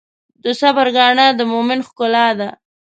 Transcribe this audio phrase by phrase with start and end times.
[0.43, 2.49] د صبر ګاڼه د مؤمن ښکلا ده.